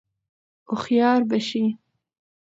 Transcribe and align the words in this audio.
هوښیار 0.69 1.21
به 1.29 1.37
شې! 1.47 1.63